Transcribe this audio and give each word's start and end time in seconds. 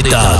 Napolitano. 0.00 0.39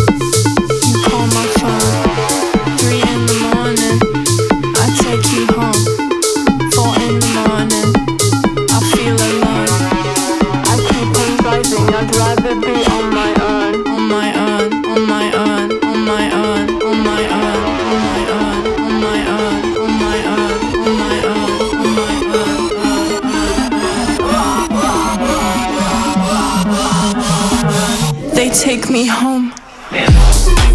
me 28.91 29.05
home. 29.05 29.53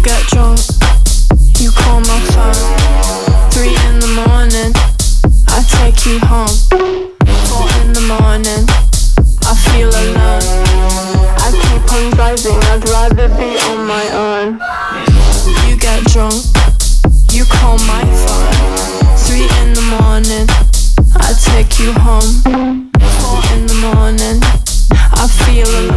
Get 0.01 0.21
drunk, 0.33 0.59
you 1.59 1.69
call 1.69 1.99
my 2.01 2.19
phone. 2.33 3.51
Three 3.51 3.75
in 3.85 3.99
the 3.99 4.09
morning, 4.25 4.73
I 5.49 5.61
take 5.77 6.03
you 6.07 6.17
home. 6.25 6.49
Four 7.45 7.65
in 7.81 7.93
the 7.93 8.01
morning, 8.09 8.65
I 9.45 9.53
feel 9.69 9.89
alone. 9.89 10.41
I 11.45 11.49
keep 11.61 11.85
on 11.93 12.09
driving, 12.17 12.57
I'd 12.73 12.89
rather 12.89 13.29
be 13.37 13.53
on 13.69 13.85
my 13.85 14.05
own. 14.25 14.59
You 15.69 15.77
get 15.77 16.03
drunk, 16.05 16.41
you 17.31 17.45
call 17.45 17.77
my 17.85 18.03
phone. 18.25 19.17
Three 19.25 19.45
in 19.61 19.73
the 19.77 19.85
morning, 20.01 20.47
I 21.17 21.33
take 21.53 21.77
you 21.77 21.93
home. 21.93 22.89
Four 23.21 23.37
in 23.53 23.67
the 23.67 23.77
morning, 23.93 24.41
I 25.13 25.27
feel 25.45 25.69
alone. 25.69 25.96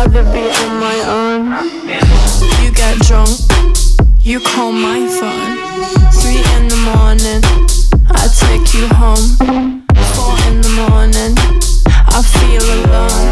I'd 0.00 0.14
rather 0.14 0.32
be 0.32 0.48
on 0.62 0.78
my 0.78 0.98
own. 1.10 1.42
You 2.62 2.70
get 2.70 3.00
drunk, 3.00 3.30
you 4.20 4.38
call 4.38 4.70
my 4.70 5.04
phone. 5.18 5.58
Three 6.12 6.38
in 6.54 6.68
the 6.68 6.78
morning, 6.94 7.42
I 8.08 8.28
take 8.30 8.74
you 8.74 8.86
home. 8.94 9.34
Four 10.14 10.38
in 10.46 10.60
the 10.62 10.70
morning, 10.86 11.34
I 12.14 12.22
feel 12.22 12.62
alone. 12.78 13.26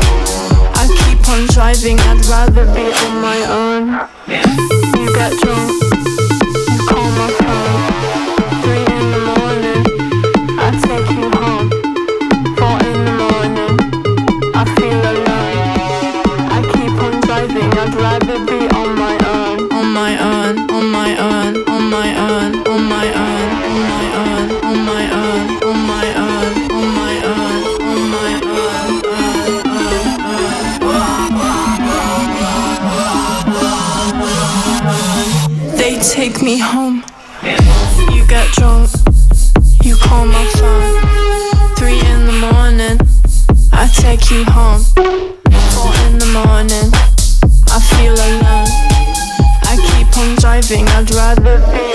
I 0.74 0.88
keep 0.90 1.28
on 1.28 1.46
driving, 1.54 2.00
I'd 2.00 2.26
rather 2.26 2.64
be 2.74 2.90
on 3.06 3.22
my 3.22 3.40
own. 3.46 3.86
You 4.26 5.14
get 5.14 5.38
drunk, 5.38 5.70
you 5.70 6.86
call 6.88 7.10
my 7.12 7.30
phone. 7.38 7.85
me 36.46 36.58
home. 36.58 37.02
You 38.14 38.24
get 38.28 38.48
drunk, 38.52 38.88
you 39.82 39.96
call 39.96 40.26
my 40.26 40.44
phone. 40.54 41.74
Three 41.74 41.98
in 41.98 42.24
the 42.24 42.38
morning, 42.52 43.00
I 43.72 43.88
take 43.88 44.30
you 44.30 44.44
home. 44.44 44.84
Four 45.74 45.92
in 46.06 46.18
the 46.18 46.30
morning, 46.38 46.88
I 47.74 47.80
feel 47.90 48.14
alone. 48.14 48.70
I 49.70 49.74
keep 49.88 50.16
on 50.16 50.36
driving, 50.36 50.86
I'd 50.86 51.10
rather 51.10 51.58
be. 51.72 51.85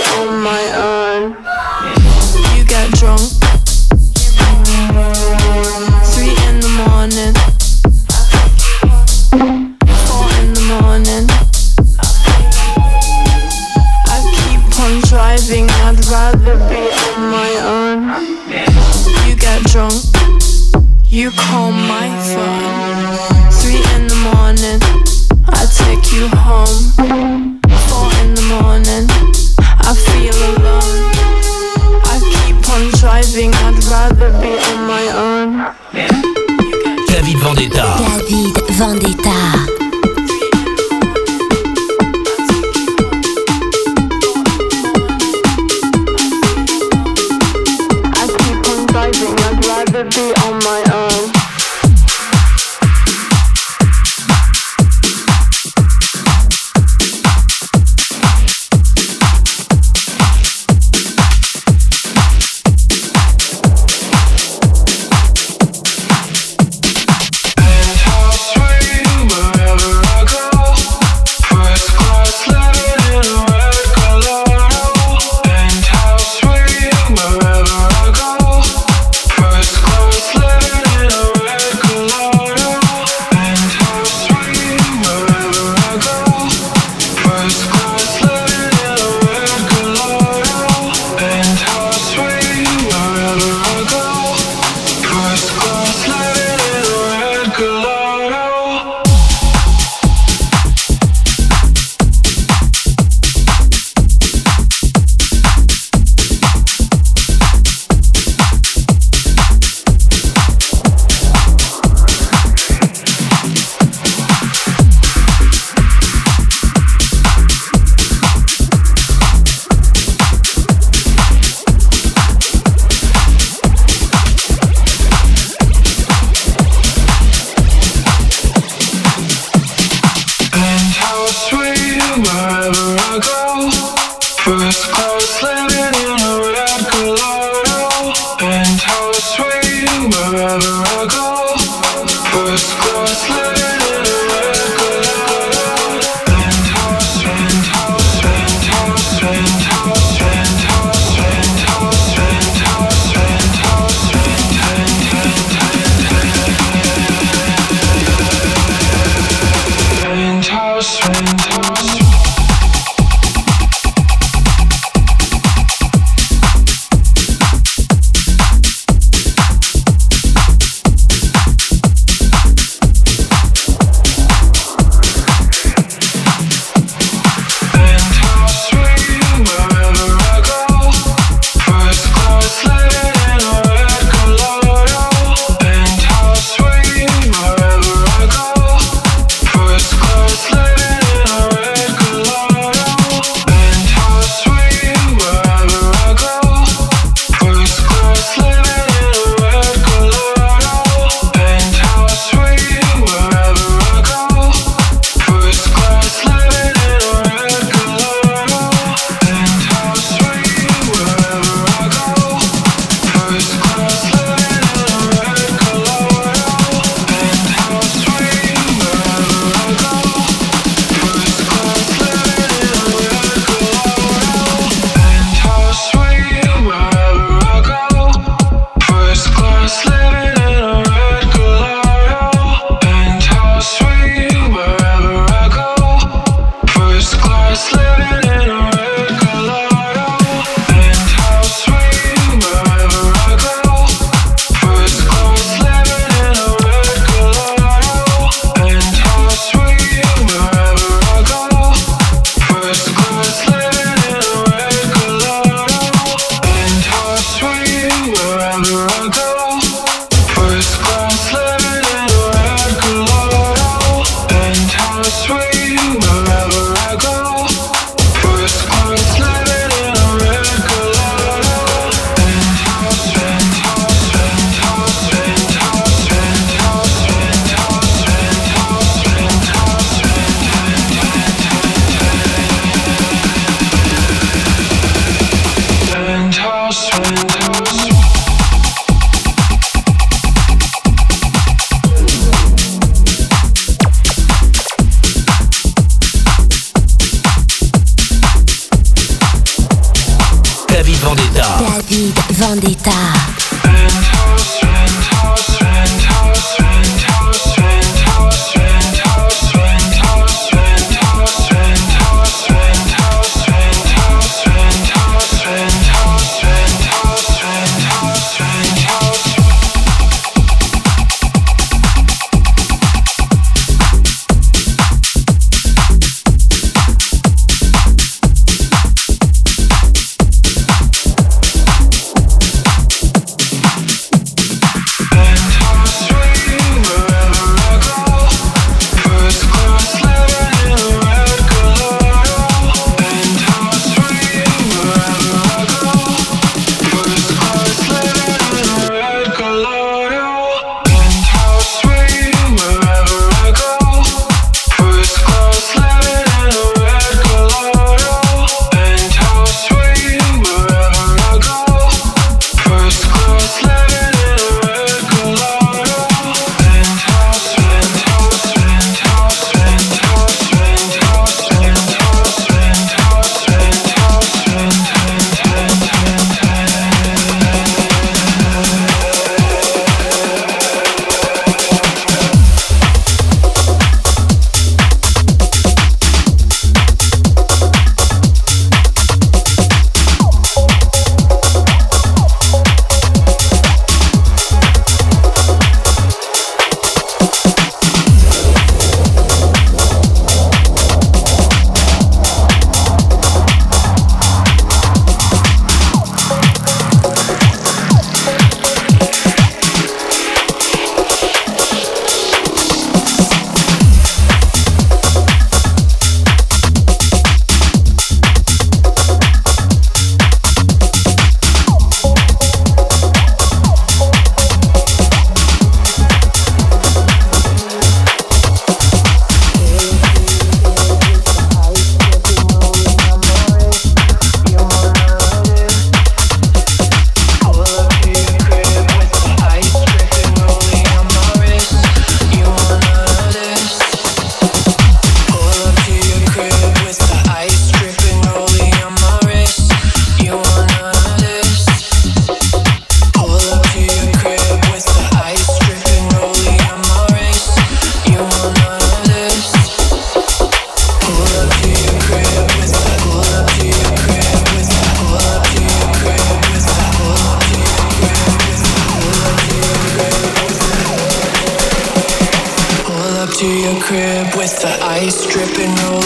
dripping 475.32 475.80
over. 475.80 476.01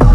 you. 0.03 0.10